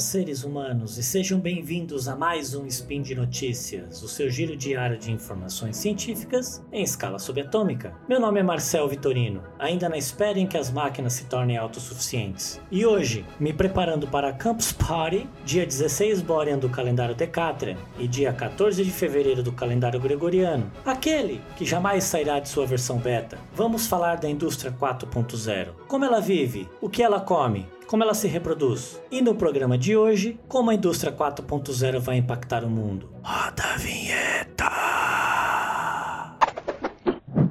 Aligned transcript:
seres 0.00 0.44
humanos, 0.44 0.96
e 0.96 1.02
sejam 1.02 1.38
bem-vindos 1.38 2.08
a 2.08 2.16
mais 2.16 2.54
um 2.54 2.66
Spin 2.66 3.02
de 3.02 3.14
Notícias, 3.14 4.02
o 4.02 4.08
seu 4.08 4.30
giro 4.30 4.56
diário 4.56 4.98
de 4.98 5.12
informações 5.12 5.76
científicas 5.76 6.64
em 6.72 6.82
escala 6.82 7.18
subatômica. 7.18 7.94
Meu 8.08 8.18
nome 8.18 8.40
é 8.40 8.42
Marcel 8.42 8.88
Vitorino, 8.88 9.42
ainda 9.58 9.88
na 9.88 9.98
espera 9.98 10.38
em 10.38 10.46
que 10.46 10.56
as 10.56 10.70
máquinas 10.70 11.12
se 11.12 11.24
tornem 11.24 11.56
autossuficientes. 11.56 12.60
E 12.70 12.86
hoje, 12.86 13.24
me 13.38 13.52
preparando 13.52 14.08
para 14.08 14.30
a 14.30 14.32
Campus 14.32 14.72
Party, 14.72 15.28
dia 15.44 15.66
16 15.66 16.22
Borean 16.22 16.58
do 16.58 16.70
calendário 16.70 17.14
Decatrian 17.14 17.76
e 17.98 18.08
dia 18.08 18.32
14 18.32 18.82
de 18.82 18.90
fevereiro 18.90 19.42
do 19.42 19.52
calendário 19.52 20.00
Gregoriano, 20.00 20.70
aquele 20.84 21.42
que 21.56 21.66
jamais 21.66 22.04
sairá 22.04 22.40
de 22.40 22.48
sua 22.48 22.66
versão 22.66 22.98
beta, 22.98 23.38
vamos 23.54 23.86
falar 23.86 24.16
da 24.16 24.28
indústria 24.28 24.72
4.0. 24.72 25.68
Como 25.86 26.04
ela 26.04 26.20
vive, 26.20 26.68
o 26.80 26.88
que 26.88 27.02
ela 27.02 27.20
come, 27.20 27.66
como 27.90 28.04
ela 28.04 28.14
se 28.14 28.28
reproduz. 28.28 29.02
E 29.10 29.20
no 29.20 29.34
programa 29.34 29.76
de 29.76 29.96
hoje, 29.96 30.38
como 30.46 30.70
a 30.70 30.74
indústria 30.74 31.10
4.0 31.10 31.98
vai 31.98 32.18
impactar 32.18 32.64
o 32.64 32.70
mundo. 32.70 33.10
Roda 33.20 33.64
a 33.64 33.76
vinheta! 33.78 34.70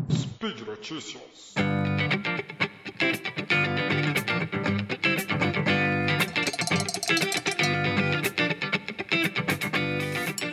Speed 0.10 0.62
Notícias. 0.66 1.56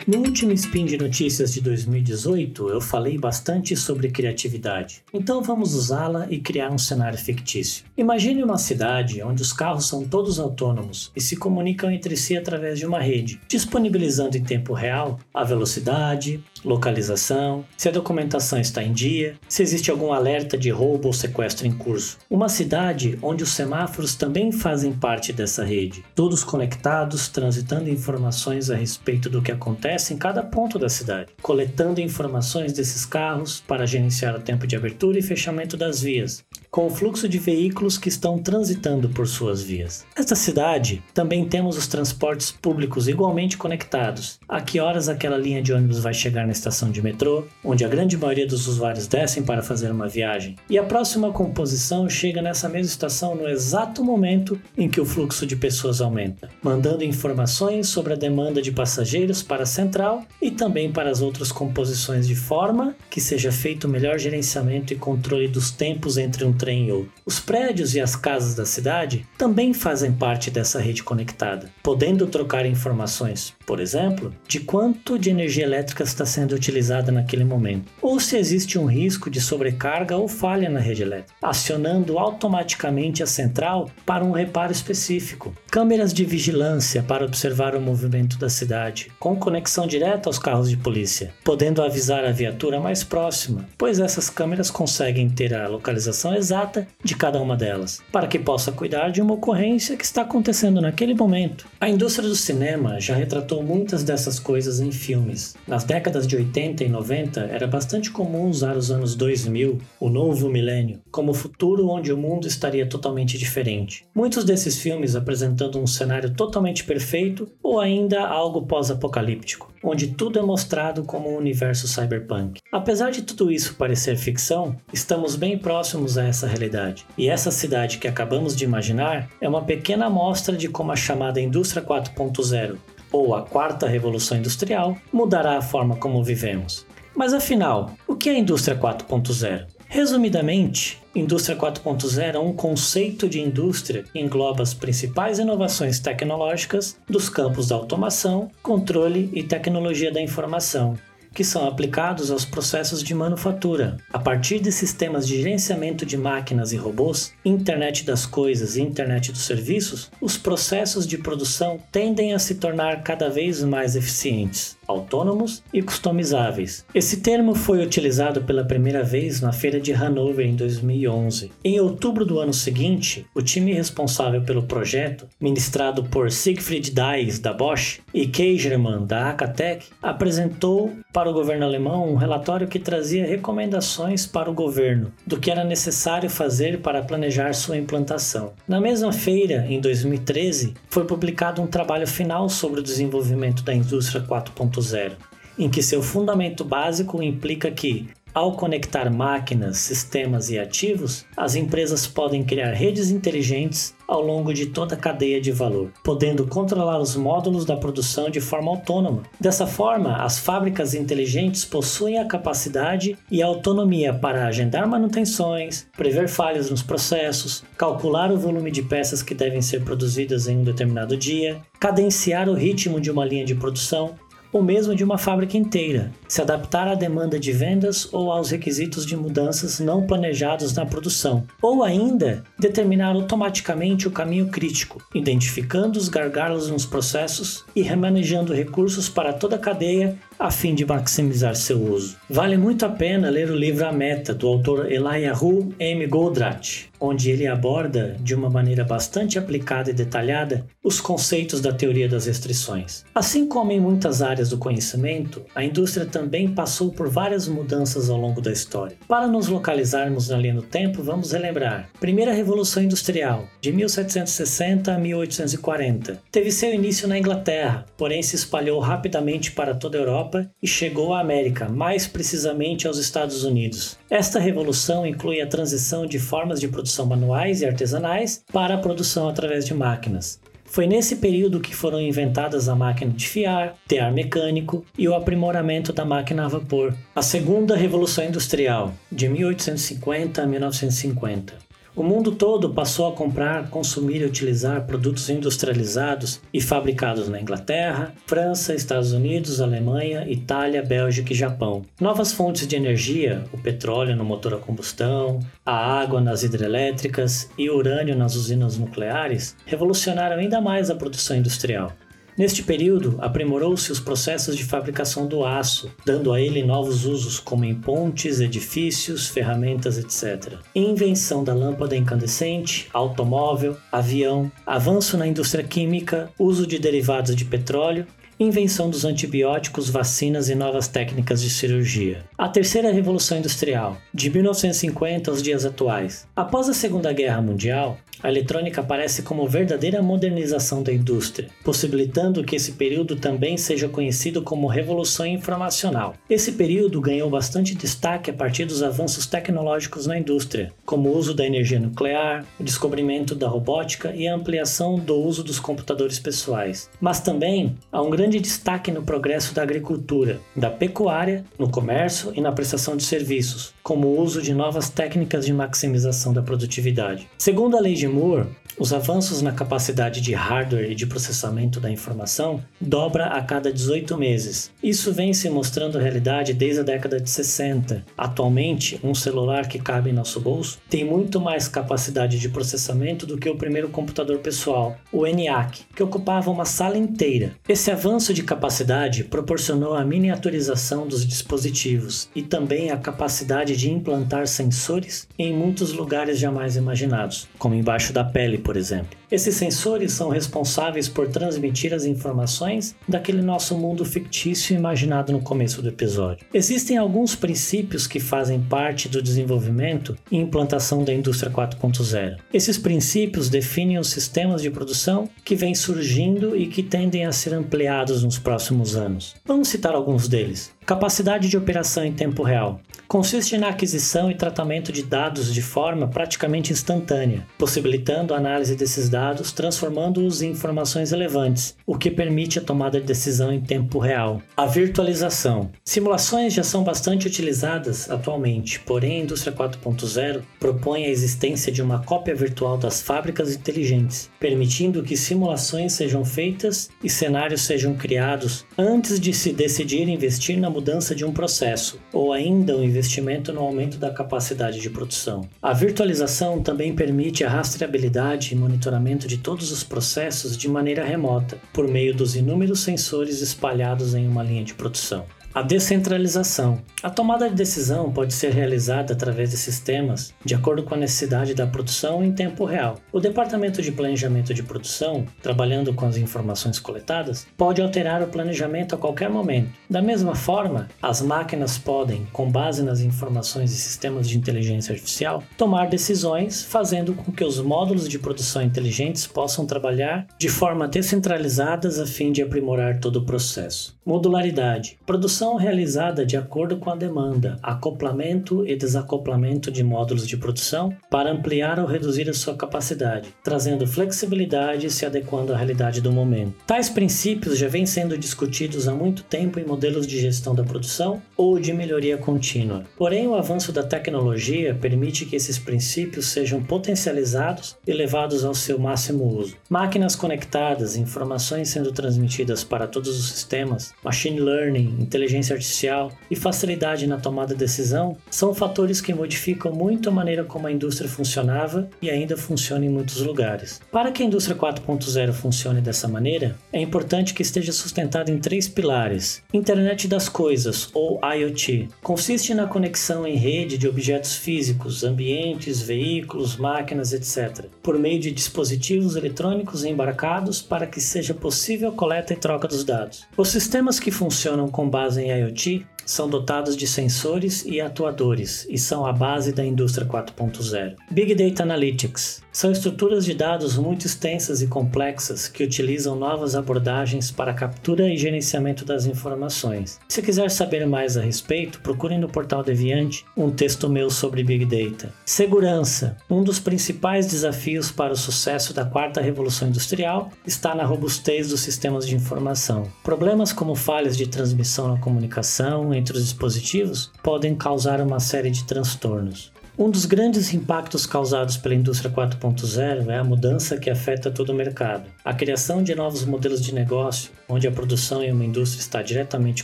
No 0.07 0.19
último 0.19 0.53
Spin 0.53 0.85
de 0.85 0.97
Notícias 0.97 1.53
de 1.53 1.59
2018, 1.59 2.69
eu 2.69 2.79
falei 2.79 3.17
bastante 3.17 3.75
sobre 3.75 4.09
criatividade. 4.09 5.03
Então 5.13 5.43
vamos 5.43 5.75
usá-la 5.75 6.27
e 6.29 6.39
criar 6.39 6.71
um 6.71 6.77
cenário 6.77 7.19
fictício. 7.19 7.83
Imagine 7.97 8.41
uma 8.41 8.57
cidade 8.57 9.21
onde 9.21 9.41
os 9.41 9.51
carros 9.51 9.85
são 9.85 10.05
todos 10.05 10.39
autônomos 10.39 11.11
e 11.13 11.19
se 11.19 11.35
comunicam 11.35 11.91
entre 11.91 12.15
si 12.15 12.37
através 12.37 12.79
de 12.79 12.85
uma 12.85 13.01
rede, 13.01 13.41
disponibilizando 13.49 14.37
em 14.37 14.43
tempo 14.45 14.71
real 14.71 15.19
a 15.33 15.43
velocidade, 15.43 16.41
localização, 16.63 17.65
se 17.75 17.89
a 17.89 17.91
documentação 17.91 18.61
está 18.61 18.81
em 18.81 18.93
dia, 18.93 19.35
se 19.49 19.61
existe 19.61 19.91
algum 19.91 20.13
alerta 20.13 20.57
de 20.57 20.69
roubo 20.69 21.07
ou 21.07 21.13
sequestro 21.13 21.67
em 21.67 21.73
curso. 21.73 22.17
Uma 22.29 22.47
cidade 22.47 23.19
onde 23.21 23.43
os 23.43 23.49
semáforos 23.49 24.15
também 24.15 24.53
fazem 24.53 24.93
parte 24.93 25.33
dessa 25.33 25.65
rede, 25.65 26.05
todos 26.15 26.45
conectados, 26.45 27.27
transitando 27.27 27.89
informações 27.89 28.69
a 28.69 28.75
respeito 28.77 29.29
do 29.29 29.41
que 29.41 29.51
acontece 29.51 29.96
em 30.13 30.17
cada 30.17 30.43
ponto 30.43 30.77
da 30.77 30.89
cidade, 30.89 31.31
coletando 31.41 32.01
informações 32.01 32.73
desses 32.73 33.05
carros 33.05 33.63
para 33.67 33.85
gerenciar 33.85 34.35
o 34.35 34.41
tempo 34.41 34.67
de 34.67 34.75
abertura 34.75 35.17
e 35.19 35.21
fechamento 35.21 35.75
das 35.75 36.01
vias, 36.01 36.43
com 36.69 36.85
o 36.85 36.89
fluxo 36.89 37.27
de 37.27 37.39
veículos 37.39 37.97
que 37.97 38.09
estão 38.09 38.37
transitando 38.37 39.09
por 39.09 39.27
suas 39.27 39.61
vias. 39.61 40.05
Nesta 40.15 40.35
cidade, 40.35 41.01
também 41.13 41.45
temos 41.45 41.77
os 41.77 41.87
transportes 41.87 42.51
públicos 42.51 43.07
igualmente 43.07 43.57
conectados. 43.57 44.39
A 44.47 44.61
que 44.61 44.79
horas 44.79 45.09
aquela 45.09 45.37
linha 45.37 45.61
de 45.61 45.73
ônibus 45.73 45.99
vai 45.99 46.13
chegar 46.13 46.45
na 46.45 46.51
estação 46.51 46.91
de 46.91 47.01
metrô, 47.01 47.45
onde 47.63 47.83
a 47.83 47.87
grande 47.87 48.17
maioria 48.17 48.45
dos 48.45 48.67
usuários 48.67 49.07
descem 49.07 49.43
para 49.43 49.63
fazer 49.63 49.91
uma 49.91 50.07
viagem. 50.07 50.55
E 50.69 50.77
a 50.77 50.83
próxima 50.83 51.31
composição 51.31 52.09
chega 52.09 52.41
nessa 52.41 52.69
mesma 52.69 52.91
estação 52.91 53.35
no 53.35 53.47
exato 53.47 54.03
momento 54.03 54.59
em 54.77 54.89
que 54.89 55.01
o 55.01 55.05
fluxo 55.05 55.45
de 55.45 55.55
pessoas 55.55 56.01
aumenta, 56.01 56.49
mandando 56.61 57.03
informações 57.03 57.87
sobre 57.87 58.13
a 58.13 58.17
demanda 58.17 58.61
de 58.61 58.71
passageiros 58.71 59.41
para 59.41 59.63
a 59.63 59.65
central 59.87 60.25
e 60.41 60.51
também 60.51 60.91
para 60.91 61.09
as 61.09 61.21
outras 61.21 61.51
composições 61.51 62.27
de 62.27 62.35
forma 62.35 62.95
que 63.09 63.21
seja 63.21 63.51
feito 63.51 63.85
o 63.85 63.89
melhor 63.89 64.19
gerenciamento 64.19 64.93
e 64.93 64.97
controle 64.97 65.47
dos 65.47 65.71
tempos 65.71 66.17
entre 66.17 66.43
um 66.43 66.51
trem 66.51 66.87
e 66.87 66.91
outro. 66.91 67.11
Os 67.25 67.39
prédios 67.39 67.95
e 67.95 68.01
as 68.01 68.15
casas 68.15 68.53
da 68.53 68.65
cidade 68.65 69.25
também 69.37 69.73
fazem 69.73 70.11
parte 70.11 70.51
dessa 70.51 70.79
rede 70.79 71.03
conectada, 71.03 71.69
podendo 71.81 72.27
trocar 72.27 72.65
informações, 72.65 73.53
por 73.65 73.79
exemplo, 73.79 74.33
de 74.47 74.59
quanto 74.59 75.17
de 75.17 75.29
energia 75.29 75.63
elétrica 75.63 76.03
está 76.03 76.25
sendo 76.25 76.53
utilizada 76.53 77.11
naquele 77.11 77.45
momento, 77.45 77.91
ou 78.01 78.19
se 78.19 78.37
existe 78.37 78.77
um 78.77 78.85
risco 78.85 79.29
de 79.29 79.39
sobrecarga 79.39 80.17
ou 80.17 80.27
falha 80.27 80.69
na 80.69 80.79
rede 80.79 81.03
elétrica, 81.03 81.33
acionando 81.41 82.19
automaticamente 82.19 83.23
a 83.23 83.27
central 83.27 83.89
para 84.05 84.25
um 84.25 84.31
reparo 84.31 84.71
específico. 84.71 85.55
Câmeras 85.71 86.13
de 86.13 86.25
vigilância 86.25 87.01
para 87.01 87.25
observar 87.25 87.75
o 87.75 87.81
movimento 87.81 88.37
da 88.37 88.49
cidade, 88.49 89.11
com 89.19 89.35
conexão 89.35 89.76
direta 89.85 90.29
aos 90.29 90.39
carros 90.39 90.69
de 90.69 90.77
polícia, 90.77 91.33
podendo 91.43 91.83
avisar 91.83 92.23
a 92.23 92.31
viatura 92.31 92.79
mais 92.79 93.03
próxima, 93.03 93.67
pois 93.77 93.99
essas 93.99 94.29
câmeras 94.29 94.71
conseguem 94.71 95.29
ter 95.29 95.53
a 95.53 95.67
localização 95.67 96.33
exata 96.33 96.87
de 97.03 97.15
cada 97.15 97.41
uma 97.41 97.55
delas, 97.55 98.01
para 98.11 98.27
que 98.27 98.39
possa 98.39 98.71
cuidar 98.71 99.09
de 99.09 99.21
uma 99.21 99.33
ocorrência 99.33 99.97
que 99.97 100.05
está 100.05 100.21
acontecendo 100.21 100.79
naquele 100.79 101.13
momento. 101.13 101.67
A 101.79 101.89
indústria 101.89 102.27
do 102.27 102.35
cinema 102.35 102.99
já 102.99 103.13
retratou 103.15 103.61
muitas 103.61 104.03
dessas 104.03 104.39
coisas 104.39 104.79
em 104.79 104.91
filmes. 104.91 105.55
Nas 105.67 105.83
décadas 105.83 106.25
de 106.25 106.35
80 106.35 106.83
e 106.83 106.89
90, 106.89 107.41
era 107.41 107.67
bastante 107.67 108.09
comum 108.09 108.49
usar 108.49 108.77
os 108.77 108.89
anos 108.89 109.15
2000, 109.15 109.79
o 109.99 110.09
novo 110.09 110.49
milênio, 110.49 111.01
como 111.11 111.33
futuro 111.33 111.89
onde 111.89 112.13
o 112.13 112.17
mundo 112.17 112.47
estaria 112.47 112.87
totalmente 112.87 113.37
diferente. 113.37 114.05
Muitos 114.15 114.45
desses 114.45 114.79
filmes 114.79 115.15
apresentando 115.15 115.79
um 115.79 115.87
cenário 115.87 116.33
totalmente 116.33 116.83
perfeito 116.83 117.49
ou 117.61 117.79
ainda 117.79 118.25
algo 118.25 118.63
pós-apocalíptico, 118.63 119.66
onde 119.83 120.07
tudo 120.07 120.39
é 120.39 120.41
mostrado 120.41 121.03
como 121.03 121.29
um 121.31 121.37
universo 121.37 121.87
cyberpunk. 121.87 122.59
Apesar 122.71 123.11
de 123.11 123.21
tudo 123.21 123.51
isso 123.51 123.75
parecer 123.75 124.17
ficção, 124.17 124.75
estamos 124.91 125.35
bem 125.35 125.57
próximos 125.57 126.17
a 126.17 126.25
essa 126.25 126.47
realidade. 126.47 127.05
E 127.17 127.29
essa 127.29 127.51
cidade 127.51 127.97
que 127.97 128.07
acabamos 128.07 128.55
de 128.55 128.65
imaginar 128.65 129.29
é 129.39 129.47
uma 129.47 129.63
pequena 129.63 130.07
amostra 130.07 130.55
de 130.55 130.67
como 130.67 130.91
a 130.91 130.95
chamada 130.95 131.41
indústria 131.41 131.83
4.0 131.83 132.77
ou 133.11 133.35
a 133.35 133.43
quarta 133.43 133.87
revolução 133.87 134.37
industrial 134.37 134.97
mudará 135.11 135.57
a 135.57 135.61
forma 135.61 135.95
como 135.95 136.23
vivemos. 136.23 136.85
Mas 137.15 137.33
afinal, 137.33 137.91
o 138.07 138.15
que 138.15 138.29
é 138.29 138.33
a 138.33 138.37
indústria 138.37 138.77
4.0? 138.77 139.76
Resumidamente, 139.89 141.01
indústria 141.15 141.57
4.0 141.57 142.35
é 142.35 142.39
um 142.39 142.51
conceito 142.51 143.29
de 143.29 143.39
indústria 143.39 144.03
que 144.03 144.19
engloba 144.19 144.61
as 144.61 144.73
principais 144.73 145.39
inovações 145.39 145.97
tecnológicas 145.97 146.97
dos 147.09 147.29
campos 147.29 147.69
da 147.69 147.75
automação, 147.75 148.51
controle 148.61 149.29
e 149.33 149.41
tecnologia 149.41 150.11
da 150.11 150.21
informação, 150.21 150.95
que 151.33 151.43
são 151.43 151.65
aplicados 151.65 152.31
aos 152.31 152.43
processos 152.43 153.01
de 153.01 153.13
manufatura. 153.13 153.95
A 154.11 154.19
partir 154.19 154.59
de 154.59 154.73
sistemas 154.73 155.25
de 155.25 155.37
gerenciamento 155.37 156.05
de 156.05 156.17
máquinas 156.17 156.73
e 156.73 156.75
robôs, 156.75 157.33
internet 157.45 158.03
das 158.03 158.25
coisas 158.25 158.75
e 158.75 158.81
internet 158.81 159.31
dos 159.31 159.45
serviços, 159.45 160.11
os 160.19 160.37
processos 160.37 161.07
de 161.07 161.17
produção 161.17 161.79
tendem 161.91 162.33
a 162.33 162.39
se 162.39 162.55
tornar 162.55 163.03
cada 163.03 163.29
vez 163.29 163.63
mais 163.63 163.95
eficientes 163.95 164.76
autônomos 164.87 165.61
e 165.73 165.81
customizáveis. 165.81 166.85
Esse 166.95 167.17
termo 167.17 167.53
foi 167.53 167.83
utilizado 167.83 168.41
pela 168.41 168.63
primeira 168.63 169.03
vez 169.03 169.41
na 169.41 169.51
Feira 169.51 169.79
de 169.79 169.93
Hanover 169.93 170.47
em 170.47 170.55
2011. 170.55 171.51
Em 171.63 171.79
outubro 171.79 172.25
do 172.25 172.39
ano 172.39 172.53
seguinte, 172.53 173.25
o 173.35 173.41
time 173.41 173.73
responsável 173.73 174.41
pelo 174.41 174.63
projeto, 174.63 175.27
ministrado 175.39 176.03
por 176.03 176.31
Siegfried 176.31 176.91
Dies 176.91 177.39
da 177.39 177.53
Bosch 177.53 177.99
e 178.13 178.25
Keigerman 178.27 179.05
da 179.05 179.31
Akatec, 179.31 179.87
apresentou 180.01 180.93
para 181.11 181.29
o 181.29 181.33
governo 181.33 181.65
alemão 181.65 182.09
um 182.09 182.15
relatório 182.15 182.67
que 182.67 182.79
trazia 182.79 183.25
recomendações 183.25 184.25
para 184.25 184.49
o 184.49 184.53
governo 184.53 185.11
do 185.25 185.39
que 185.39 185.51
era 185.51 185.63
necessário 185.63 186.29
fazer 186.29 186.81
para 186.81 187.01
planejar 187.01 187.53
sua 187.53 187.77
implantação. 187.77 188.53
Na 188.67 188.79
mesma 188.79 189.11
feira, 189.11 189.65
em 189.67 189.81
2013, 189.81 190.73
foi 190.89 191.05
publicado 191.05 191.61
um 191.61 191.67
trabalho 191.67 192.07
final 192.07 192.47
sobre 192.47 192.79
o 192.79 192.83
desenvolvimento 192.83 193.63
da 193.63 193.73
indústria 193.73 194.21
4.0 194.21 194.76
4.0, 194.77 195.13
em 195.57 195.69
que 195.69 195.81
seu 195.81 196.01
fundamento 196.01 196.63
básico 196.63 197.21
implica 197.21 197.71
que, 197.71 198.07
ao 198.33 198.51
conectar 198.51 199.09
máquinas, 199.09 199.77
sistemas 199.77 200.51
e 200.51 200.59
ativos, 200.59 201.25
as 201.35 201.55
empresas 201.55 202.05
podem 202.05 202.43
criar 202.43 202.71
redes 202.71 203.09
inteligentes 203.09 203.95
ao 204.07 204.21
longo 204.21 204.53
de 204.53 204.67
toda 204.67 204.93
a 204.93 204.97
cadeia 204.97 205.41
de 205.41 205.51
valor, 205.51 205.91
podendo 206.03 206.45
controlar 206.45 206.99
os 206.99 207.15
módulos 207.15 207.65
da 207.65 207.75
produção 207.75 208.29
de 208.29 208.39
forma 208.39 208.69
autônoma. 208.69 209.23
Dessa 209.39 209.65
forma, 209.65 210.17
as 210.17 210.37
fábricas 210.37 210.93
inteligentes 210.93 211.65
possuem 211.65 212.19
a 212.19 212.25
capacidade 212.25 213.17
e 213.31 213.41
a 213.41 213.47
autonomia 213.47 214.13
para 214.13 214.45
agendar 214.45 214.87
manutenções, 214.87 215.87
prever 215.97 216.29
falhas 216.29 216.69
nos 216.69 216.83
processos, 216.83 217.63
calcular 217.75 218.31
o 218.31 218.37
volume 218.37 218.69
de 218.69 218.83
peças 218.83 219.23
que 219.23 219.33
devem 219.33 219.63
ser 219.63 219.83
produzidas 219.83 220.47
em 220.47 220.59
um 220.59 220.63
determinado 220.63 221.17
dia, 221.17 221.59
cadenciar 221.79 222.47
o 222.47 222.53
ritmo 222.53 223.01
de 223.01 223.09
uma 223.09 223.25
linha 223.25 223.43
de 223.43 223.55
produção, 223.55 224.13
ou 224.57 224.63
mesmo 224.63 224.95
de 224.95 225.03
uma 225.03 225.19
fábrica 225.19 225.55
inteira, 225.55 226.11
se 226.27 226.41
adaptar 226.41 226.87
à 226.87 226.95
demanda 226.95 227.39
de 227.39 227.51
vendas 227.51 228.11
ou 228.11 228.31
aos 228.31 228.49
requisitos 228.49 229.05
de 229.05 229.15
mudanças 229.15 229.79
não 229.79 230.07
planejados 230.07 230.73
na 230.73 230.83
produção, 230.83 231.43
ou 231.61 231.83
ainda 231.83 232.43
determinar 232.57 233.13
automaticamente 233.13 234.07
o 234.07 234.11
caminho 234.11 234.47
crítico, 234.47 234.99
identificando 235.13 235.99
os 235.99 236.09
gargalos 236.09 236.71
nos 236.71 236.87
processos 236.87 237.63
e 237.75 237.83
remanejando 237.83 238.51
recursos 238.51 239.07
para 239.07 239.31
toda 239.31 239.57
a 239.57 239.59
cadeia 239.59 240.17
a 240.39 240.51
fim 240.51 240.75
de 240.75 240.85
maximizar 240.85 241.55
seu 241.55 241.81
uso. 241.81 242.17
Vale 242.29 242.57
muito 242.57 242.85
a 242.85 242.89
pena 242.89 243.29
ler 243.29 243.49
o 243.49 243.55
livro 243.55 243.85
A 243.85 243.91
Meta, 243.91 244.33
do 244.33 244.47
autor 244.47 244.91
Eliahu 244.91 245.73
M. 245.79 246.05
Goldratt. 246.07 246.89
onde 246.99 247.29
ele 247.29 247.45
aborda 247.45 248.15
de 248.19 248.33
uma 248.33 248.49
maneira 248.49 248.83
bastante 248.83 249.37
aplicada 249.37 249.91
e 249.91 249.93
detalhada 249.93 250.65
os 250.83 250.99
conceitos 250.99 251.61
da 251.61 251.71
teoria 251.71 252.09
das 252.09 252.25
restrições. 252.25 253.05
Assim 253.13 253.47
como 253.47 253.71
em 253.71 253.79
muitas 253.79 254.21
áreas 254.23 254.49
do 254.49 254.57
conhecimento, 254.57 255.43
a 255.53 255.63
indústria 255.63 256.07
também 256.07 256.47
passou 256.47 256.91
por 256.91 257.07
várias 257.07 257.47
mudanças 257.47 258.09
ao 258.09 258.17
longo 258.17 258.41
da 258.41 258.51
história. 258.51 258.97
Para 259.07 259.27
nos 259.27 259.47
localizarmos 259.47 260.29
na 260.29 260.37
linha 260.37 260.55
do 260.55 260.63
tempo, 260.63 261.03
vamos 261.03 261.31
relembrar. 261.31 261.89
Primeira 261.99 262.33
Revolução 262.33 262.81
Industrial, 262.81 263.47
de 263.61 263.71
1760 263.71 264.93
a 264.93 264.97
1840, 264.97 266.21
teve 266.31 266.51
seu 266.51 266.73
início 266.73 267.07
na 267.07 267.19
Inglaterra, 267.19 267.85
porém 267.95 268.23
se 268.23 268.35
espalhou 268.35 268.79
rapidamente 268.79 269.51
para 269.51 269.75
toda 269.75 269.97
a 269.97 270.01
Europa 270.01 270.26
e 270.61 270.67
chegou 270.67 271.13
à 271.13 271.19
América, 271.19 271.69
mais 271.69 272.07
precisamente 272.07 272.87
aos 272.87 272.97
Estados 272.97 273.43
Unidos. 273.43 273.97
Esta 274.09 274.39
revolução 274.39 275.05
inclui 275.05 275.41
a 275.41 275.47
transição 275.47 276.05
de 276.05 276.19
formas 276.19 276.59
de 276.59 276.67
produção 276.67 277.05
manuais 277.05 277.61
e 277.61 277.65
artesanais 277.65 278.43
para 278.51 278.75
a 278.75 278.79
produção 278.79 279.29
através 279.29 279.65
de 279.65 279.73
máquinas. 279.73 280.39
Foi 280.69 280.85
nesse 280.85 281.15
período 281.15 281.61
que 281.61 281.73
foram 281.73 281.99
inventadas 281.99 282.67
a 282.67 282.75
máquina 282.75 283.11
de 283.11 283.27
fiar, 283.27 283.75
tear 283.87 284.11
mecânico 284.11 284.85
e 284.97 285.07
o 285.07 285.15
aprimoramento 285.15 285.93
da 285.93 286.03
máquina 286.03 286.45
a 286.45 286.47
vapor. 286.47 286.93
A 287.15 287.21
segunda 287.21 287.75
revolução 287.75 288.25
industrial, 288.25 288.93
de 289.09 289.29
1850 289.29 290.41
a 290.41 290.45
1950. 290.45 291.66
O 291.97 292.03
mundo 292.03 292.31
todo 292.31 292.69
passou 292.69 293.07
a 293.07 293.11
comprar, 293.11 293.71
consumir 293.71 294.21
e 294.21 294.25
utilizar 294.25 294.85
produtos 294.85 295.27
industrializados 295.31 296.39
e 296.53 296.61
fabricados 296.61 297.27
na 297.27 297.41
Inglaterra, 297.41 298.13
França, 298.27 298.75
Estados 298.75 299.13
Unidos, 299.13 299.59
Alemanha, 299.59 300.23
Itália, 300.29 300.83
Bélgica 300.83 301.33
e 301.33 301.35
Japão. 301.35 301.81
Novas 301.99 302.31
fontes 302.31 302.67
de 302.67 302.75
energia, 302.75 303.43
o 303.51 303.57
petróleo 303.57 304.15
no 304.15 304.23
motor 304.23 304.53
a 304.53 304.57
combustão, 304.57 305.39
a 305.65 305.75
água 305.75 306.21
nas 306.21 306.43
hidrelétricas 306.43 307.49
e 307.57 307.67
o 307.67 307.75
urânio 307.75 308.15
nas 308.15 308.35
usinas 308.35 308.77
nucleares, 308.77 309.55
revolucionaram 309.65 310.37
ainda 310.37 310.61
mais 310.61 310.91
a 310.91 310.95
produção 310.95 311.35
industrial. 311.35 311.93
Neste 312.37 312.61
período, 312.61 313.15
aprimorou-se 313.19 313.91
os 313.91 313.99
processos 313.99 314.55
de 314.55 314.63
fabricação 314.63 315.25
do 315.25 315.43
aço, 315.43 315.89
dando 316.05 316.31
a 316.31 316.39
ele 316.39 316.63
novos 316.63 317.03
usos 317.03 317.39
como 317.39 317.65
em 317.65 317.73
pontes, 317.73 318.39
edifícios, 318.39 319.27
ferramentas, 319.27 319.97
etc. 319.97 320.59
Invenção 320.75 321.43
da 321.43 321.55
lâmpada 321.55 321.95
incandescente, 321.95 322.89
automóvel, 322.93 323.75
avião, 323.91 324.51
avanço 324.67 325.17
na 325.17 325.25
indústria 325.25 325.63
química, 325.63 326.29
uso 326.37 326.67
de 326.67 326.77
derivados 326.77 327.35
de 327.35 327.43
petróleo 327.43 328.05
invenção 328.39 328.89
dos 328.89 329.03
antibióticos, 329.03 329.89
vacinas 329.89 330.49
e 330.49 330.55
novas 330.55 330.87
técnicas 330.87 331.41
de 331.41 331.49
cirurgia. 331.49 332.23
A 332.37 332.47
terceira 332.47 332.91
revolução 332.91 333.37
industrial, 333.37 333.97
de 334.13 334.29
1950 334.29 335.31
aos 335.31 335.41
dias 335.41 335.65
atuais. 335.65 336.27
Após 336.35 336.69
a 336.69 336.73
Segunda 336.73 337.11
Guerra 337.11 337.41
Mundial, 337.41 337.97
a 338.21 338.29
eletrônica 338.29 338.81
aparece 338.81 339.21
como 339.21 339.47
verdadeira 339.47 340.01
modernização 340.01 340.81
da 340.81 340.91
indústria, 340.91 341.49
possibilitando 341.63 342.43
que 342.43 342.55
esse 342.55 342.71
período 342.71 343.15
também 343.15 343.57
seja 343.57 343.87
conhecido 343.87 344.41
como 344.41 344.67
Revolução 344.67 345.25
Informacional. 345.25 346.15
Esse 346.29 346.53
período 346.53 346.99
ganhou 346.99 347.29
bastante 347.29 347.75
destaque 347.75 348.31
a 348.31 348.33
partir 348.33 348.65
dos 348.65 348.81
avanços 348.81 349.27
tecnológicos 349.27 350.07
na 350.07 350.17
indústria, 350.17 350.73
como 350.85 351.09
o 351.09 351.17
uso 351.17 351.33
da 351.33 351.45
energia 351.45 351.79
nuclear, 351.79 352.43
o 352.59 352.63
descobrimento 352.63 353.35
da 353.35 353.47
robótica 353.47 354.13
e 354.15 354.27
a 354.27 354.33
ampliação 354.33 354.95
do 354.95 355.15
uso 355.15 355.43
dos 355.43 355.59
computadores 355.59 356.17
pessoais. 356.17 356.89
Mas 356.99 357.19
também 357.19 357.75
há 357.91 358.01
um 358.01 358.09
grande 358.09 358.26
destaque 358.39 358.91
no 358.91 359.03
progresso 359.03 359.53
da 359.53 359.63
agricultura, 359.63 360.41
da 360.55 360.69
pecuária, 360.69 361.45
no 361.57 361.69
comércio 361.69 362.33
e 362.35 362.41
na 362.41 362.51
prestação 362.51 362.97
de 362.97 363.03
serviços, 363.03 363.73
como 363.81 364.07
o 364.07 364.21
uso 364.21 364.41
de 364.41 364.53
novas 364.53 364.89
técnicas 364.89 365.45
de 365.45 365.53
maximização 365.53 366.33
da 366.33 366.41
produtividade. 366.41 367.27
Segundo 367.37 367.77
a 367.77 367.79
lei 367.79 367.93
de 367.93 368.07
Moore, 368.07 368.47
os 368.79 368.93
avanços 368.93 369.41
na 369.41 369.51
capacidade 369.51 370.21
de 370.21 370.33
hardware 370.33 370.91
e 370.91 370.95
de 370.95 371.07
processamento 371.07 371.79
da 371.79 371.89
informação 371.89 372.63
dobra 372.79 373.25
a 373.25 373.41
cada 373.41 373.73
18 373.73 374.15
meses. 374.17 374.71
Isso 374.83 375.11
vem 375.11 375.33
se 375.33 375.49
mostrando 375.49 375.97
realidade 375.97 376.53
desde 376.53 376.81
a 376.81 376.83
década 376.83 377.19
de 377.19 377.27
60. 377.27 378.05
Atualmente, 378.15 378.99
um 379.03 379.15
celular 379.15 379.67
que 379.67 379.79
cabe 379.79 380.11
em 380.11 380.13
nosso 380.13 380.39
bolso 380.39 380.77
tem 380.87 381.03
muito 381.03 381.41
mais 381.41 381.67
capacidade 381.67 382.37
de 382.37 382.49
processamento 382.49 383.25
do 383.25 383.37
que 383.37 383.49
o 383.49 383.57
primeiro 383.57 383.89
computador 383.89 384.37
pessoal, 384.39 384.95
o 385.11 385.25
ENIAC, 385.25 385.85
que 385.95 386.03
ocupava 386.03 386.51
uma 386.51 386.65
sala 386.65 386.97
inteira. 386.97 387.53
Esse 387.67 387.89
avanço 387.89 388.07
de 388.25 388.43
capacidade 388.43 389.23
proporcionou 389.23 389.93
a 389.93 390.03
miniaturização 390.03 391.07
dos 391.07 391.25
dispositivos 391.25 392.29
e 392.35 392.41
também 392.41 392.89
a 392.89 392.97
capacidade 392.97 393.77
de 393.77 393.91
implantar 393.91 394.47
sensores 394.47 395.27
em 395.37 395.53
muitos 395.53 395.93
lugares 395.93 396.39
jamais 396.39 396.75
imaginados, 396.75 397.47
como 397.59 397.75
embaixo 397.75 398.11
da 398.11 398.23
pele, 398.23 398.57
por 398.57 398.75
exemplo. 398.75 399.17
Esses 399.29 399.55
sensores 399.55 400.13
são 400.13 400.29
responsáveis 400.29 401.09
por 401.09 401.27
transmitir 401.27 401.93
as 401.93 402.05
informações 402.05 402.95
daquele 403.05 403.41
nosso 403.41 403.77
mundo 403.77 404.05
fictício 404.05 404.73
imaginado 404.73 405.33
no 405.33 405.41
começo 405.41 405.81
do 405.81 405.89
episódio. 405.89 406.45
Existem 406.53 406.97
alguns 406.97 407.35
princípios 407.35 408.07
que 408.07 408.21
fazem 408.21 408.61
parte 408.61 409.09
do 409.09 409.21
desenvolvimento 409.21 410.15
e 410.31 410.37
implantação 410.37 411.03
da 411.03 411.13
indústria 411.13 411.51
4.0. 411.51 412.37
Esses 412.53 412.77
princípios 412.77 413.49
definem 413.49 413.99
os 413.99 414.09
sistemas 414.09 414.61
de 414.61 414.71
produção 414.71 415.29
que 415.43 415.55
vêm 415.55 415.75
surgindo 415.75 416.55
e 416.55 416.67
que 416.67 416.81
tendem 416.81 417.25
a 417.25 417.31
ser 417.33 417.53
ampliados 417.53 418.06
nos 418.23 418.39
próximos 418.39 418.95
anos. 418.95 419.35
Vamos 419.45 419.69
citar 419.69 419.93
alguns 419.93 420.27
deles. 420.27 420.71
Capacidade 420.87 421.49
de 421.49 421.57
operação 421.57 422.05
em 422.05 422.13
tempo 422.13 422.43
real. 422.43 422.79
Consiste 423.09 423.57
na 423.57 423.69
aquisição 423.69 424.31
e 424.31 424.35
tratamento 424.35 424.91
de 424.91 425.03
dados 425.03 425.53
de 425.53 425.61
forma 425.61 426.07
praticamente 426.07 426.71
instantânea, 426.71 427.45
possibilitando 427.57 428.33
a 428.33 428.37
análise 428.37 428.75
desses 428.75 429.09
dados, 429.09 429.51
transformando-os 429.51 430.41
em 430.41 430.51
informações 430.51 431.11
relevantes, 431.11 431.75
o 431.85 431.97
que 431.97 432.09
permite 432.11 432.59
a 432.59 432.61
tomada 432.61 432.99
de 432.99 433.05
decisão 433.05 433.51
em 433.51 433.59
tempo 433.59 433.99
real. 433.99 434.41
A 434.55 434.65
virtualização. 434.65 435.71
Simulações 435.85 436.53
já 436.53 436.63
são 436.63 436.83
bastante 436.83 437.27
utilizadas 437.27 438.09
atualmente, 438.09 438.79
porém 438.81 439.21
a 439.21 439.23
indústria 439.23 439.53
4.0 439.53 440.41
propõe 440.59 441.05
a 441.05 441.09
existência 441.09 441.71
de 441.71 441.81
uma 441.81 442.03
cópia 442.03 442.35
virtual 442.35 442.77
das 442.77 443.01
fábricas 443.01 443.53
inteligentes, 443.53 444.29
permitindo 444.39 445.03
que 445.03 445.17
simulações 445.17 445.93
sejam 445.93 446.23
feitas 446.23 446.89
e 447.03 447.09
cenários 447.09 447.61
sejam 447.61 447.93
criados 447.93 448.65
antes 448.77 449.19
de 449.19 449.33
se 449.33 449.51
decidir 449.51 450.09
investir 450.09 450.57
na 450.57 450.76
mudança 450.77 451.15
de 451.15 451.25
um 451.25 451.33
processo, 451.33 451.99
ou 452.13 452.31
ainda 452.31 452.77
o 452.77 452.83
investimento 452.83 453.51
no 453.51 453.61
aumento 453.61 453.97
da 453.97 454.11
capacidade 454.11 454.79
de 454.79 454.91
produção. 454.91 455.49
A 455.59 455.73
virtualização 455.73 456.61
também 456.61 456.93
permite 456.93 457.43
a 457.43 457.49
rastreabilidade 457.49 458.53
e 458.53 458.55
monitoramento 458.55 459.27
de 459.27 459.39
todos 459.39 459.71
os 459.71 459.83
processos 459.83 460.55
de 460.55 460.69
maneira 460.69 461.03
remota, 461.03 461.57
por 461.73 461.87
meio 461.87 462.13
dos 462.13 462.35
inúmeros 462.35 462.81
sensores 462.81 463.41
espalhados 463.41 464.13
em 464.13 464.27
uma 464.27 464.43
linha 464.43 464.63
de 464.63 464.75
produção. 464.75 465.25
A 465.53 465.61
descentralização. 465.63 466.79
A 467.01 467.09
tomada 467.09 467.49
de 467.49 467.55
decisão 467.55 468.11
pode 468.11 468.33
ser 468.33 468.51
realizada 468.51 469.13
através 469.13 469.49
de 469.49 469.57
sistemas 469.57 470.33
de 470.45 470.53
acordo 470.53 470.83
com 470.83 470.93
a 470.93 470.97
necessidade 470.97 471.53
da 471.53 471.65
produção 471.65 472.23
em 472.23 472.31
tempo 472.31 472.63
real. 472.63 472.99
O 473.11 473.19
departamento 473.19 473.81
de 473.81 473.91
planejamento 473.91 474.53
de 474.53 474.61
produção, 474.61 475.25
trabalhando 475.41 475.93
com 475.93 476.05
as 476.05 476.17
informações 476.17 476.79
coletadas, 476.79 477.47
pode 477.57 477.81
alterar 477.81 478.21
o 478.21 478.27
planejamento 478.27 478.93
a 478.93 478.97
qualquer 478.97 479.29
momento. 479.29 479.71
Da 479.89 480.01
mesma 480.01 480.35
forma, 480.35 480.87
as 481.01 481.21
máquinas 481.21 481.77
podem, 481.77 482.27
com 482.31 482.51
base 482.51 482.83
nas 482.83 482.99
informações 482.99 483.71
e 483.71 483.77
sistemas 483.77 484.29
de 484.29 484.37
inteligência 484.37 484.93
artificial, 484.93 485.43
tomar 485.57 485.87
decisões, 485.87 486.63
fazendo 486.63 487.13
com 487.13 487.31
que 487.31 487.43
os 487.43 487.59
módulos 487.59 488.07
de 488.07 488.19
produção 488.19 488.61
inteligentes 488.61 489.25
possam 489.25 489.65
trabalhar 489.65 490.27
de 490.37 490.49
forma 490.49 490.87
descentralizadas 490.87 491.99
a 491.99 492.05
fim 492.05 492.31
de 492.31 492.41
aprimorar 492.43 492.99
todo 492.99 493.17
o 493.17 493.25
processo. 493.25 493.97
Modularidade. 494.05 494.97
Produção 495.05 495.46
realizada 495.55 496.25
de 496.25 496.35
acordo 496.35 496.77
com 496.77 496.89
a 496.89 496.95
demanda, 496.95 497.57
acoplamento 497.63 498.65
e 498.67 498.75
desacoplamento 498.75 499.71
de 499.71 499.83
módulos 499.83 500.27
de 500.27 500.35
produção 500.35 500.93
para 501.09 501.31
ampliar 501.31 501.79
ou 501.79 501.85
reduzir 501.85 502.29
a 502.29 502.33
sua 502.33 502.55
capacidade, 502.55 503.33
trazendo 503.43 503.87
flexibilidade 503.87 504.87
e 504.87 504.89
se 504.89 505.05
adequando 505.05 505.53
à 505.53 505.57
realidade 505.57 506.01
do 506.01 506.11
momento. 506.11 506.55
Tais 506.65 506.89
princípios 506.89 507.57
já 507.57 507.67
vêm 507.67 507.85
sendo 507.85 508.17
discutidos 508.17 508.87
há 508.87 508.93
muito 508.93 509.23
tempo 509.23 509.59
em 509.59 509.65
modelos 509.65 510.07
de 510.07 510.19
gestão 510.19 510.53
da 510.53 510.63
produção 510.63 511.21
ou 511.35 511.59
de 511.59 511.71
melhoria 511.71 512.17
contínua. 512.17 512.83
Porém, 512.97 513.27
o 513.27 513.35
avanço 513.35 513.71
da 513.71 513.83
tecnologia 513.83 514.75
permite 514.75 515.25
que 515.25 515.35
esses 515.35 515.59
princípios 515.59 516.27
sejam 516.27 516.63
potencializados 516.63 517.77
e 517.85 517.93
levados 517.93 518.43
ao 518.43 518.55
seu 518.55 518.79
máximo 518.79 519.25
uso. 519.25 519.55
Máquinas 519.69 520.15
conectadas, 520.15 520.95
informações 520.95 521.69
sendo 521.69 521.91
transmitidas 521.91 522.63
para 522.63 522.87
todos 522.87 523.17
os 523.17 523.29
sistemas, 523.29 523.93
machine 524.03 524.39
learning, 524.39 524.97
inteligência 524.99 525.26
inteligência 525.27 525.53
artificial 525.53 526.11
e 526.31 526.35
facilidade 526.35 527.05
na 527.05 527.17
tomada 527.17 527.53
de 527.53 527.59
decisão 527.59 528.17
são 528.29 528.53
fatores 528.53 529.01
que 529.01 529.13
modificam 529.13 529.73
muito 529.73 530.09
a 530.09 530.11
maneira 530.11 530.43
como 530.43 530.67
a 530.67 530.71
indústria 530.71 531.09
funcionava 531.09 531.89
e 532.01 532.09
ainda 532.09 532.37
funciona 532.37 532.85
em 532.85 532.89
muitos 532.89 533.21
lugares. 533.21 533.81
Para 533.91 534.11
que 534.11 534.23
a 534.23 534.25
indústria 534.25 534.55
4.0 534.55 535.33
funcione 535.33 535.81
dessa 535.81 536.07
maneira, 536.07 536.55
é 536.71 536.81
importante 536.81 537.33
que 537.33 537.41
esteja 537.41 537.73
sustentada 537.73 538.31
em 538.31 538.39
três 538.39 538.67
pilares: 538.67 539.43
Internet 539.53 540.07
das 540.07 540.29
Coisas, 540.29 540.89
ou 540.93 541.19
IoT, 541.21 541.89
consiste 542.01 542.53
na 542.53 542.67
conexão 542.67 543.27
em 543.27 543.35
rede 543.35 543.77
de 543.77 543.87
objetos 543.87 544.35
físicos, 544.35 545.03
ambientes, 545.03 545.81
veículos, 545.81 546.55
máquinas, 546.55 547.11
etc., 547.11 547.65
por 547.83 547.99
meio 547.99 548.19
de 548.19 548.31
dispositivos 548.31 549.15
eletrônicos 549.15 549.83
embarcados 549.83 550.61
para 550.61 550.87
que 550.87 551.01
seja 551.01 551.33
possível 551.33 551.91
coleta 551.91 552.33
e 552.33 552.37
troca 552.37 552.67
dos 552.67 552.83
dados. 552.83 553.25
Os 553.35 553.49
sistemas 553.49 553.99
que 553.99 554.11
funcionam 554.11 554.69
com 554.69 554.89
base 554.89 555.16
em 555.17 555.29
IoT 555.29 555.85
são 556.05 556.29
dotados 556.29 556.77
de 556.77 556.87
sensores 556.87 557.65
e 557.65 557.81
atuadores 557.81 558.65
e 558.69 558.77
são 558.77 559.05
a 559.05 559.11
base 559.11 559.51
da 559.51 559.65
indústria 559.65 560.07
4.0. 560.07 560.95
Big 561.11 561.35
Data 561.35 561.63
Analytics 561.63 562.41
são 562.57 562.71
estruturas 562.71 563.23
de 563.23 563.35
dados 563.35 563.77
muito 563.77 564.07
extensas 564.07 564.63
e 564.63 564.67
complexas 564.67 565.47
que 565.47 565.63
utilizam 565.63 566.15
novas 566.15 566.55
abordagens 566.55 567.29
para 567.29 567.53
captura 567.53 568.11
e 568.11 568.17
gerenciamento 568.17 568.83
das 568.83 569.05
informações. 569.05 569.99
Se 570.09 570.23
quiser 570.23 570.49
saber 570.49 570.87
mais 570.87 571.15
a 571.15 571.21
respeito, 571.21 571.79
procure 571.81 572.17
no 572.17 572.27
portal 572.27 572.63
Deviante 572.63 573.23
um 573.37 573.51
texto 573.51 573.87
meu 573.87 574.09
sobre 574.09 574.43
Big 574.43 574.65
Data. 574.65 575.13
Segurança. 575.23 576.17
Um 576.27 576.43
dos 576.43 576.57
principais 576.57 577.27
desafios 577.27 577.91
para 577.91 578.13
o 578.13 578.17
sucesso 578.17 578.73
da 578.73 578.83
quarta 578.83 579.21
revolução 579.21 579.67
industrial 579.67 580.31
está 580.43 580.73
na 580.73 580.83
robustez 580.83 581.49
dos 581.49 581.59
sistemas 581.59 582.07
de 582.07 582.15
informação. 582.15 582.87
Problemas 583.03 583.53
como 583.53 583.75
falhas 583.75 584.17
de 584.17 584.25
transmissão 584.25 584.87
na 584.87 584.99
comunicação 584.99 585.93
entre 585.93 586.17
os 586.17 586.23
dispositivos 586.23 587.11
podem 587.21 587.53
causar 587.53 588.01
uma 588.01 588.19
série 588.19 588.49
de 588.49 588.63
transtornos. 588.63 589.55
Um 589.79 589.91
dos 589.91 590.05
grandes 590.05 590.55
impactos 590.55 591.05
causados 591.05 591.55
pela 591.55 591.75
indústria 591.75 592.09
4.0 592.09 593.09
é 593.09 593.19
a 593.19 593.23
mudança 593.23 593.77
que 593.77 593.91
afeta 593.91 594.31
todo 594.31 594.49
o 594.49 594.55
mercado. 594.55 595.03
A 595.23 595.35
criação 595.35 595.83
de 595.83 595.93
novos 595.93 596.25
modelos 596.25 596.63
de 596.63 596.73
negócio, 596.73 597.29
onde 597.47 597.67
a 597.67 597.71
produção 597.71 598.23
em 598.23 598.31
uma 598.31 598.43
indústria 598.43 598.81
está 598.81 599.03
diretamente 599.03 599.63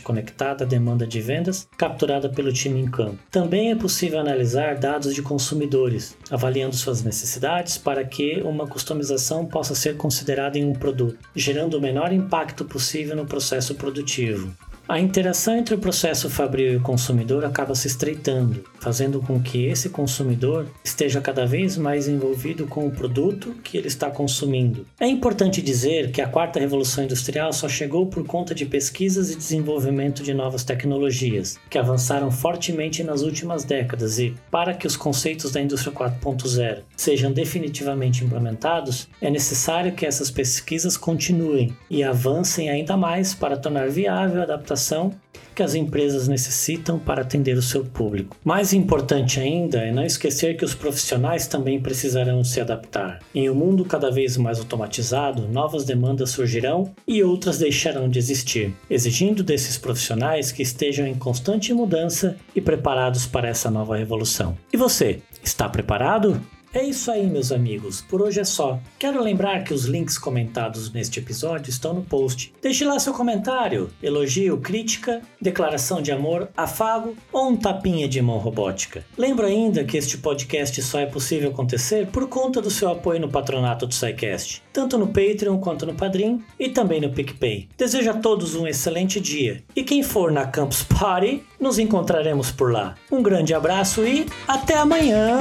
conectada 0.00 0.62
à 0.62 0.66
demanda 0.68 1.04
de 1.04 1.20
vendas, 1.20 1.66
capturada 1.76 2.28
pelo 2.28 2.52
time 2.52 2.80
em 2.80 2.88
campo. 2.88 3.18
Também 3.28 3.72
é 3.72 3.74
possível 3.74 4.20
analisar 4.20 4.76
dados 4.76 5.12
de 5.12 5.20
consumidores, 5.20 6.16
avaliando 6.30 6.76
suas 6.76 7.02
necessidades 7.02 7.76
para 7.76 8.04
que 8.04 8.40
uma 8.42 8.68
customização 8.68 9.44
possa 9.44 9.74
ser 9.74 9.96
considerada 9.96 10.56
em 10.56 10.64
um 10.64 10.74
produto, 10.74 11.18
gerando 11.34 11.76
o 11.76 11.80
menor 11.80 12.12
impacto 12.12 12.64
possível 12.64 13.16
no 13.16 13.26
processo 13.26 13.74
produtivo. 13.74 14.54
A 14.86 15.00
interação 15.00 15.56
entre 15.56 15.74
o 15.74 15.78
processo 15.78 16.28
fabril 16.28 16.74
e 16.74 16.76
o 16.76 16.82
consumidor 16.82 17.42
acaba 17.42 17.74
se 17.74 17.86
estreitando, 17.86 18.64
fazendo 18.78 19.18
com 19.18 19.40
que 19.40 19.64
esse 19.64 19.88
consumidor 19.88 20.66
esteja 20.84 21.22
cada 21.22 21.46
vez 21.46 21.78
mais 21.78 22.06
envolvido 22.06 22.66
com 22.66 22.86
o 22.86 22.90
produto 22.90 23.54
que 23.64 23.78
ele 23.78 23.88
está 23.88 24.10
consumindo. 24.10 24.86
É 25.00 25.06
importante 25.06 25.62
dizer 25.62 26.12
que 26.12 26.20
a 26.20 26.28
quarta 26.28 26.60
revolução 26.60 27.02
industrial 27.02 27.50
só 27.54 27.66
chegou 27.66 28.06
por 28.08 28.26
conta 28.26 28.54
de 28.54 28.66
pesquisas 28.66 29.30
e 29.30 29.36
desenvolvimento 29.36 30.22
de 30.22 30.34
novas 30.34 30.64
tecnologias, 30.64 31.58
que 31.70 31.78
avançaram 31.78 32.30
fortemente 32.30 33.02
nas 33.02 33.22
últimas 33.22 33.64
décadas 33.64 34.18
e, 34.18 34.34
para 34.50 34.74
que 34.74 34.86
os 34.86 34.98
conceitos 34.98 35.50
da 35.50 35.62
indústria 35.62 35.94
4.0 35.94 36.80
sejam 36.94 37.32
definitivamente 37.32 38.22
implementados, 38.22 39.08
é 39.18 39.30
necessário 39.30 39.92
que 39.92 40.04
essas 40.04 40.30
pesquisas 40.30 40.98
continuem 40.98 41.74
e 41.88 42.04
avancem 42.04 42.68
ainda 42.68 42.98
mais 42.98 43.32
para 43.32 43.56
tornar 43.56 43.88
viável 43.88 44.42
a 44.42 44.44
adaptação 44.44 44.73
adaptação 44.74 45.12
que 45.54 45.62
as 45.62 45.76
empresas 45.76 46.26
necessitam 46.26 46.98
para 46.98 47.22
atender 47.22 47.56
o 47.56 47.62
seu 47.62 47.84
público. 47.84 48.36
Mais 48.44 48.72
importante 48.72 49.38
ainda 49.38 49.78
é 49.78 49.92
não 49.92 50.04
esquecer 50.04 50.56
que 50.56 50.64
os 50.64 50.74
profissionais 50.74 51.46
também 51.46 51.80
precisarão 51.80 52.42
se 52.42 52.60
adaptar. 52.60 53.20
Em 53.32 53.48
um 53.48 53.54
mundo 53.54 53.84
cada 53.84 54.10
vez 54.10 54.36
mais 54.36 54.58
automatizado, 54.58 55.46
novas 55.46 55.84
demandas 55.84 56.30
surgirão 56.30 56.92
e 57.06 57.22
outras 57.22 57.58
deixarão 57.58 58.08
de 58.08 58.18
existir, 58.18 58.74
exigindo 58.90 59.44
desses 59.44 59.78
profissionais 59.78 60.50
que 60.50 60.62
estejam 60.62 61.06
em 61.06 61.14
constante 61.14 61.72
mudança 61.72 62.36
e 62.54 62.60
preparados 62.60 63.24
para 63.24 63.48
essa 63.48 63.70
nova 63.70 63.96
revolução. 63.96 64.58
E 64.72 64.76
você, 64.76 65.20
está 65.40 65.68
preparado? 65.68 66.40
É 66.74 66.82
isso 66.82 67.08
aí, 67.08 67.24
meus 67.24 67.52
amigos. 67.52 68.00
Por 68.00 68.20
hoje 68.20 68.40
é 68.40 68.44
só. 68.44 68.80
Quero 68.98 69.22
lembrar 69.22 69.62
que 69.62 69.72
os 69.72 69.84
links 69.84 70.18
comentados 70.18 70.92
neste 70.92 71.20
episódio 71.20 71.70
estão 71.70 71.94
no 71.94 72.02
post. 72.02 72.52
Deixe 72.60 72.84
lá 72.84 72.98
seu 72.98 73.14
comentário, 73.14 73.90
elogio, 74.02 74.58
crítica, 74.58 75.22
declaração 75.40 76.02
de 76.02 76.10
amor, 76.10 76.48
afago 76.56 77.14
ou 77.32 77.50
um 77.50 77.56
tapinha 77.56 78.08
de 78.08 78.20
mão 78.20 78.38
robótica. 78.38 79.04
Lembro 79.16 79.46
ainda 79.46 79.84
que 79.84 79.96
este 79.96 80.18
podcast 80.18 80.82
só 80.82 80.98
é 80.98 81.06
possível 81.06 81.50
acontecer 81.50 82.08
por 82.08 82.28
conta 82.28 82.60
do 82.60 82.72
seu 82.72 82.90
apoio 82.90 83.20
no 83.20 83.28
patronato 83.28 83.86
do 83.86 83.94
SciCast, 83.94 84.60
tanto 84.72 84.98
no 84.98 85.06
Patreon 85.06 85.58
quanto 85.60 85.86
no 85.86 85.94
Padrim 85.94 86.42
e 86.58 86.68
também 86.68 87.00
no 87.00 87.12
PicPay. 87.12 87.68
Desejo 87.78 88.10
a 88.10 88.14
todos 88.14 88.56
um 88.56 88.66
excelente 88.66 89.20
dia. 89.20 89.62
E 89.76 89.84
quem 89.84 90.02
for 90.02 90.32
na 90.32 90.44
Campus 90.44 90.82
Party, 90.82 91.44
nos 91.60 91.78
encontraremos 91.78 92.50
por 92.50 92.72
lá. 92.72 92.96
Um 93.12 93.22
grande 93.22 93.54
abraço 93.54 94.04
e 94.04 94.26
até 94.48 94.76
amanhã! 94.76 95.38